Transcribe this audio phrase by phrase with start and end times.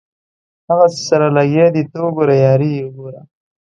[0.69, 3.21] هغسې سره لګیا دي ته وګوره یاري یې وګوره.